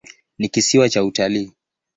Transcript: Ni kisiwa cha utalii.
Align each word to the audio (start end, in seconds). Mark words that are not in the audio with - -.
Ni 0.39 0.49
kisiwa 0.49 0.89
cha 0.89 1.03
utalii. 1.03 1.53